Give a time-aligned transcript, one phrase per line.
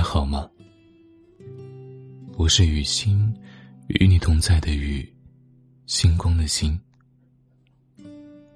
[0.00, 0.48] 还好吗？
[2.38, 3.30] 我是雨欣，
[3.88, 5.06] 与你同在的雨，
[5.84, 6.80] 星光的星。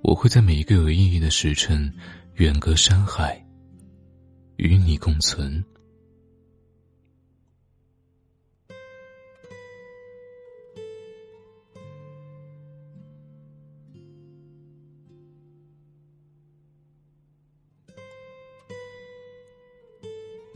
[0.00, 1.92] 我会在每一个有意义的时辰，
[2.36, 3.38] 远隔山海，
[4.56, 5.62] 与你共存。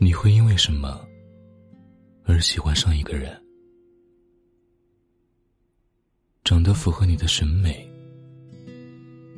[0.03, 0.99] 你会因为什么
[2.23, 3.39] 而喜欢上一个人？
[6.43, 7.87] 长得符合你的审美，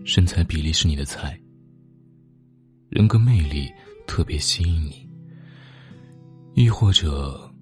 [0.05, 1.37] 身材比例是你的菜，
[2.87, 3.69] 人格魅力
[4.07, 5.05] 特别吸引你，
[6.53, 7.53] 亦或者，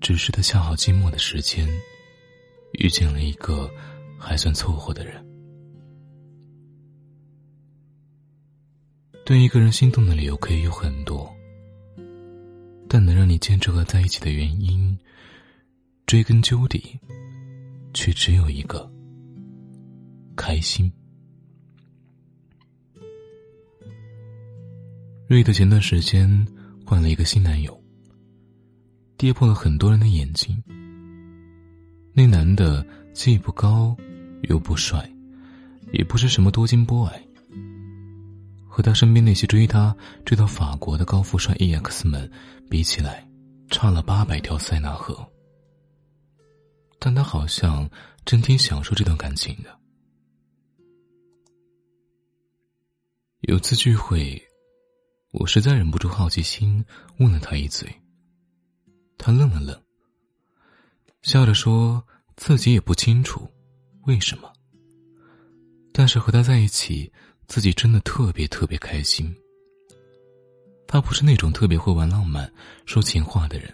[0.00, 1.68] 只是他恰好寂寞的时间，
[2.74, 3.68] 遇见了一个
[4.16, 5.26] 还算凑合的人。
[9.26, 11.28] 对一个人心动的理由可以有很多。
[12.92, 14.98] 但能让你坚持和在一起的原因，
[16.06, 16.98] 追根究底，
[17.94, 18.90] 却只有一个：
[20.34, 20.90] 开心。
[25.28, 26.28] 瑞德前段时间
[26.84, 27.80] 换了一个新男友，
[29.16, 30.60] 跌破了很多人的眼睛。
[32.12, 33.96] 那男的既不高，
[34.48, 35.08] 又不帅，
[35.92, 37.08] 也不是什么多金 boy。
[38.80, 42.32] 和他身边那些追他追到法国的高富帅 EX 们
[42.70, 43.28] 比起来，
[43.68, 45.14] 差了八百条塞纳河。
[46.98, 47.86] 但他好像
[48.24, 49.78] 真挺享受这段感情的。
[53.40, 54.42] 有次聚会，
[55.32, 56.82] 我实在忍不住好奇心，
[57.18, 57.86] 问了他一嘴。
[59.18, 59.78] 他愣了愣，
[61.20, 62.02] 笑着说
[62.34, 63.46] 自己也不清楚
[64.06, 64.50] 为什么，
[65.92, 67.12] 但是和他在一起。
[67.50, 69.34] 自己真的特别特别开心。
[70.86, 72.48] 他不是那种特别会玩浪漫、
[72.86, 73.68] 说情话的人，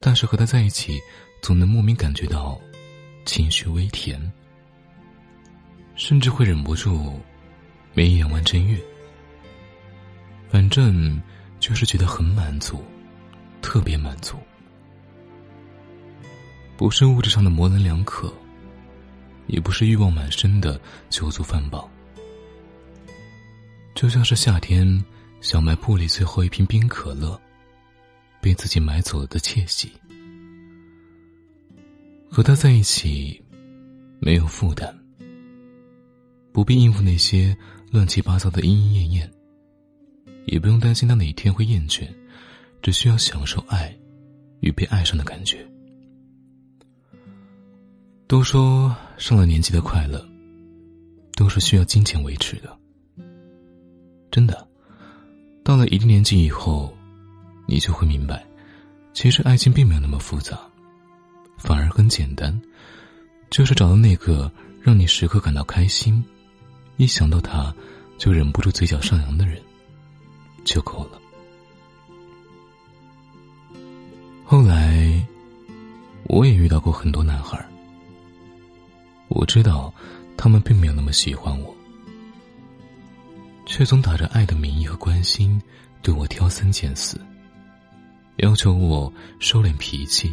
[0.00, 1.00] 但是和他在一起，
[1.40, 2.60] 总能莫名感觉到
[3.24, 4.20] 情绪微甜，
[5.94, 7.20] 甚至会忍不住
[7.92, 8.82] 眉眼弯成月。
[10.48, 11.22] 反正
[11.60, 12.82] 就是觉得很满足，
[13.62, 14.36] 特别满足，
[16.76, 18.34] 不是物质上的模棱两可，
[19.46, 21.88] 也不是欲望满身的酒足饭饱。
[23.94, 25.02] 就像是夏天
[25.40, 27.40] 小卖部里最后一瓶冰可乐，
[28.40, 29.92] 被自己买走了的窃喜。
[32.28, 33.40] 和他在一起，
[34.18, 34.92] 没有负担，
[36.52, 37.56] 不必应付那些
[37.92, 39.32] 乱七八糟的莺莺燕燕，
[40.46, 42.08] 也不用担心他哪天会厌倦，
[42.82, 43.96] 只需要享受爱
[44.58, 45.64] 与被爱上的感觉。
[48.26, 50.26] 都说上了年纪的快乐，
[51.36, 52.76] 都是需要金钱维持的。
[54.34, 54.66] 真的，
[55.62, 56.92] 到了一定年纪以后，
[57.68, 58.44] 你就会明白，
[59.12, 60.58] 其实爱情并没有那么复杂，
[61.56, 62.60] 反而很简单，
[63.48, 64.50] 就是找到那个
[64.80, 66.20] 让你时刻感到开心，
[66.96, 67.72] 一想到他
[68.18, 69.62] 就忍不住嘴角上扬的人，
[70.64, 71.20] 就够了。
[74.44, 75.24] 后来，
[76.24, 77.64] 我也遇到过很多男孩
[79.28, 79.94] 我知道，
[80.36, 81.72] 他们并没有那么喜欢我。
[83.76, 85.60] 却总打着爱的名义和关心，
[86.00, 87.20] 对我挑三拣四，
[88.36, 90.32] 要求我收敛脾气，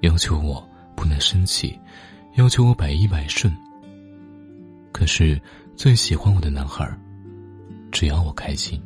[0.00, 0.62] 要求我
[0.94, 1.80] 不能生气，
[2.34, 3.50] 要求我百依百顺。
[4.92, 5.40] 可是
[5.76, 6.86] 最喜欢我的男孩，
[7.90, 8.78] 只要我开心。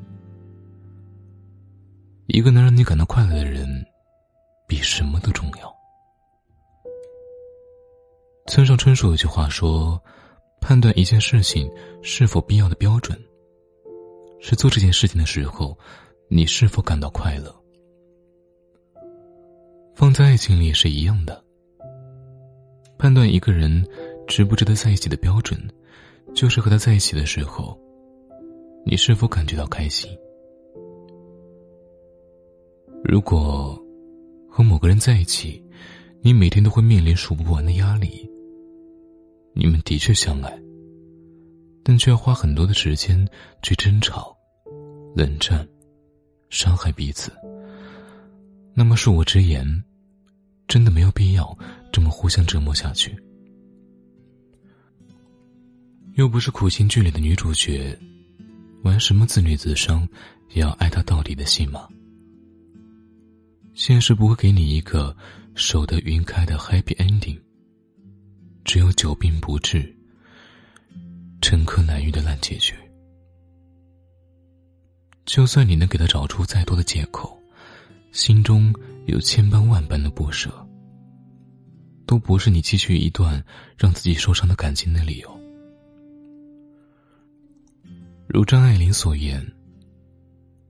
[2.29, 3.85] 一个能让你感到快乐的人，
[4.69, 5.77] 比什么都重要。
[8.47, 10.01] 村上春树有句话说
[10.63, 11.69] ：“判断一件事情
[12.01, 13.21] 是否必要的标准。”
[14.41, 15.77] 是做这件事情的时候，
[16.29, 17.55] 你是否感到快乐？
[19.95, 21.45] 放在爱情里也是一样的。
[22.99, 23.87] 判断一个人
[24.27, 25.61] 值不值得在一起的标准，
[26.35, 27.79] 就是和他在一起的时候，
[28.85, 30.11] 你是否感觉到开心？
[33.05, 33.79] 如果
[34.49, 35.63] 和某个人在一起，
[36.23, 38.29] 你每天都会面临数不完的压力，
[39.55, 40.59] 你们的确相爱。
[41.83, 43.29] 但却要花很多的时间
[43.63, 44.37] 去争吵、
[45.15, 45.67] 冷战、
[46.49, 47.33] 伤害彼此。
[48.75, 49.85] 那么恕我直言，
[50.69, 51.57] 真的没有必要
[51.93, 53.17] 这么互相折磨下去。
[56.15, 57.97] 又不是苦情剧里的女主角，
[58.83, 60.07] 玩什么自虐自伤，
[60.51, 61.89] 也要爱他到底的戏码。
[63.75, 65.17] 现实不会给你一个
[65.55, 67.41] 守得云开的 happy ending，
[68.65, 69.97] 只有久病不治。
[71.41, 72.75] 沉疴难愈的烂结局。
[75.27, 77.41] 就算你能给他找出再多的借口，
[78.13, 78.75] 心中
[79.07, 80.51] 有千般万般的不舍，
[82.07, 83.43] 都不是你继续一段
[83.77, 85.41] 让自己受伤的感情的理由。
[88.27, 89.45] 如张爱玲所言，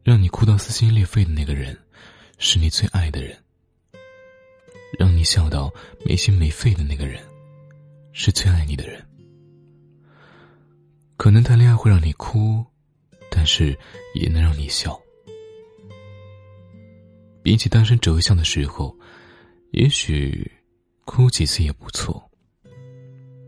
[0.03, 1.77] 让你哭到撕心裂肺的那个人，
[2.39, 3.35] 是你最爱的人；
[4.99, 5.73] 让你笑到
[6.05, 7.23] 没心没肺的那个人，
[8.13, 9.03] 是最爱你的人。
[11.21, 12.65] 可能谈恋爱会让你哭，
[13.31, 13.79] 但是
[14.15, 14.99] 也能让你笑。
[17.43, 18.97] 比起单身折相的时候，
[19.73, 20.51] 也许
[21.05, 22.27] 哭几次也不错。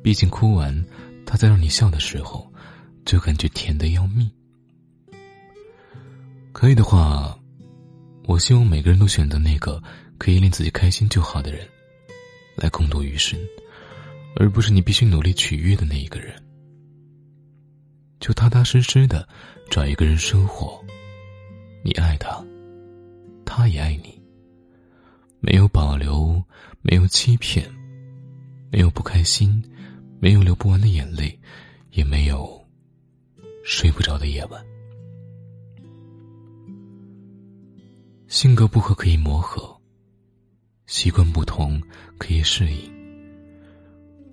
[0.02, 0.84] 毕竟哭完，
[1.24, 2.46] 他再让你笑的时候。
[3.06, 4.30] 就感觉甜的要命。
[6.52, 7.36] 可以的话，
[8.26, 9.82] 我希望每个人都选择那个
[10.18, 11.66] 可以令自己开心就好的人，
[12.54, 13.40] 来共度余生，
[14.36, 16.36] 而不是你必须努力取悦的那一个人。
[18.22, 19.28] 就踏踏实实的
[19.69, 20.80] 找一个人生活，
[21.82, 22.40] 你爱他，
[23.44, 24.16] 他也爱你。
[25.40, 26.40] 没有保留，
[26.82, 27.69] 没有欺骗，
[28.70, 29.60] 没有不开心，
[30.20, 31.36] 没有流不完的眼泪，
[31.90, 32.64] 也没有。
[33.64, 34.64] 睡不着的夜晚，
[38.28, 39.76] 性格不合可以磨合，
[40.86, 41.82] 习惯不同
[42.18, 42.92] 可以适应。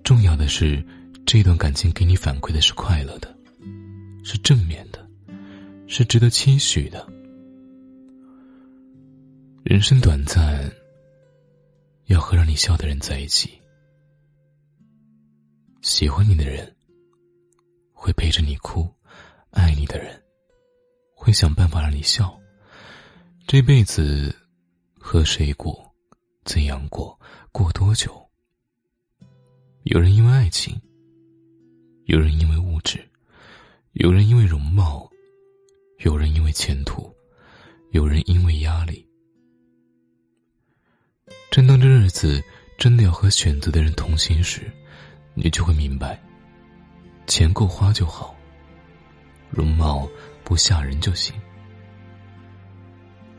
[0.04, 0.84] 重要的是，
[1.26, 3.36] 这段感情给你反馈的是快乐的，
[4.22, 5.08] 是正面的，
[5.86, 7.06] 是值得期许的。
[9.62, 10.70] 人生短暂，
[12.06, 13.60] 要和让你笑的人在一起，
[15.82, 16.74] 喜欢你的人
[17.92, 18.88] 会陪着你哭。
[19.50, 20.22] 爱你的人，
[21.12, 22.40] 会想办法让你笑。
[23.48, 24.32] 这辈子，
[24.96, 25.92] 和谁过，
[26.44, 27.18] 怎样过，
[27.50, 28.24] 过多久？
[29.82, 30.80] 有人因为爱情，
[32.04, 33.09] 有人因为物质，
[33.94, 35.10] 有人因为容貌，
[35.98, 37.12] 有人因为前途，
[37.90, 39.04] 有人因为压力。
[41.50, 42.40] 正当这日子
[42.78, 44.70] 真的要和选择的人同行时，
[45.34, 46.22] 你就会明白，
[47.26, 48.36] 钱够花就好。
[49.50, 50.08] 容貌
[50.44, 51.34] 不吓人就行。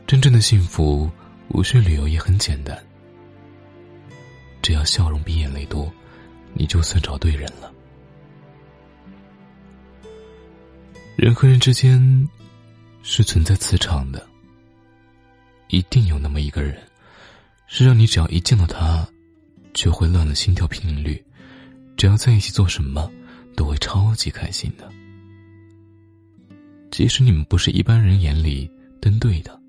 [0.06, 1.09] 真正的幸福
[1.47, 2.77] 无需理由，也很简单。
[4.62, 5.89] 只要笑容比眼泪多，
[6.54, 7.74] 你就算找对人了。
[11.21, 12.27] 人和人之间
[13.03, 14.27] 是存在磁场的，
[15.68, 16.75] 一定有那么一个人，
[17.68, 19.07] 是让你只要一见到他，
[19.71, 21.23] 就会乱了心跳频率，
[21.95, 23.07] 只要在一起做什么，
[23.56, 24.91] 都会超级开心的。
[26.89, 28.68] 即使你们不是一般人眼里
[29.00, 29.62] 登对的，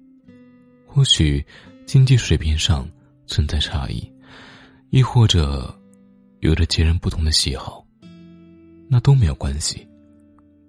[0.86, 1.44] 或许
[1.84, 2.88] 经济水平上
[3.26, 4.10] 存在差异，
[4.88, 5.78] 亦或者
[6.40, 7.86] 有着截然不同的喜好，
[8.88, 9.86] 那都没有关系，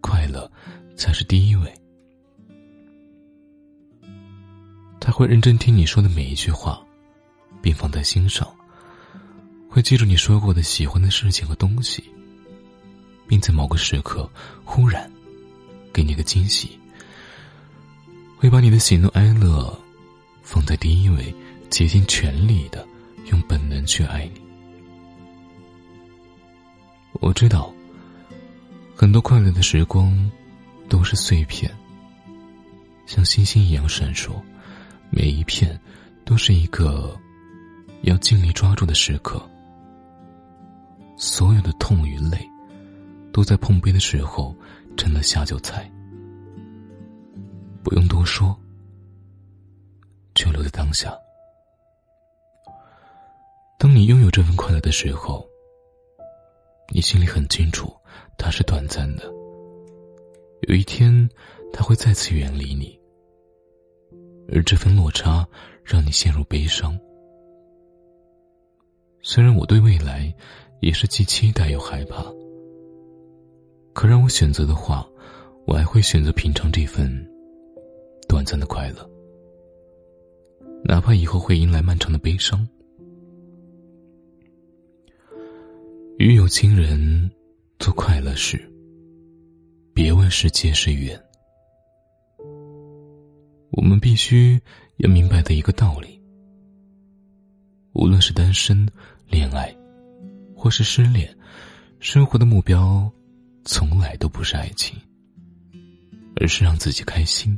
[0.03, 0.51] 快乐
[0.97, 1.73] 才是第一位。
[4.99, 6.85] 他会认真听你说的每一句话，
[7.61, 8.45] 并放在心上，
[9.69, 12.03] 会记住你说过的喜欢的事情和东西，
[13.27, 14.29] 并在某个时刻
[14.65, 15.09] 忽然。
[15.93, 16.79] 给你个惊喜，
[18.35, 19.79] 会把你的喜怒哀乐
[20.41, 21.31] 放在第一位，
[21.69, 22.83] 竭尽全力的
[23.29, 24.41] 用本能去爱你。
[27.19, 27.71] 我知道，
[28.95, 30.31] 很多快乐的时光
[30.87, 31.71] 都是碎片，
[33.05, 34.31] 像星星一样闪烁，
[35.09, 35.79] 每一片
[36.25, 37.17] 都是一个
[38.03, 39.41] 要尽力抓住的时刻。
[41.17, 42.37] 所有的痛与泪，
[43.31, 44.55] 都在碰杯的时候。
[44.95, 45.91] 成了下酒菜，
[47.83, 48.55] 不用多说，
[50.35, 51.11] 就留在当下。
[53.79, 55.43] 当你拥有这份快乐的时候，
[56.89, 57.91] 你心里很清楚，
[58.43, 59.23] 它是短暂的。
[60.67, 61.29] 有一天，
[61.71, 62.99] 他会再次远离你，
[64.49, 65.47] 而这份落差
[65.81, 66.99] 让你陷入悲伤。
[69.21, 70.33] 虽然我对未来
[70.81, 72.25] 也是既期待又害怕。
[73.93, 75.07] 可让我选择的话，
[75.65, 77.09] 我还会选择品尝这份
[78.27, 79.09] 短暂的快乐，
[80.83, 82.67] 哪怕以后会迎来漫长的悲伤。
[86.17, 87.31] 与有情人
[87.83, 88.57] 做快乐事，
[89.93, 91.21] 别问世界是缘。
[93.71, 94.57] 我们必须
[94.99, 96.17] 要明白的一个道理：
[97.91, 98.87] 无论是单身、
[99.27, 99.75] 恋爱，
[100.55, 101.29] 或是失恋，
[101.99, 103.11] 生活的目标。
[103.65, 104.97] 从来都不是爱情，
[106.37, 107.53] 而是让自己开心。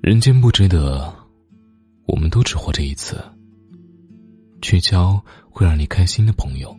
[0.00, 1.12] 人间不值得，
[2.06, 3.20] 我们都只活这一次。
[4.62, 6.78] 去交会让你开心的朋友，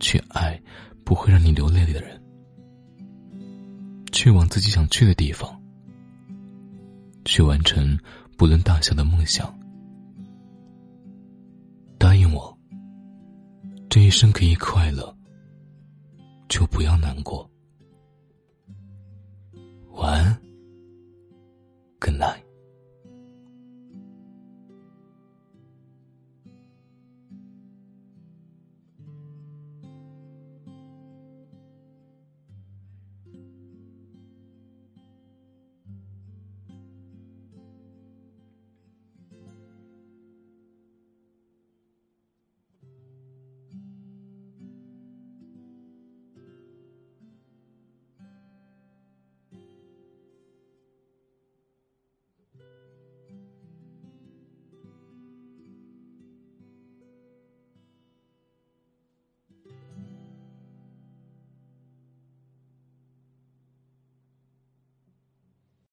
[0.00, 0.60] 去爱
[1.04, 2.20] 不会让你流泪的人，
[4.12, 5.60] 去往自己想去的地方，
[7.24, 7.98] 去完成
[8.36, 9.52] 不论大小的梦想。
[11.98, 12.58] 答应我，
[13.88, 15.16] 这一生可以快乐，
[16.48, 17.48] 就不要难过。
[19.92, 20.40] 晚安。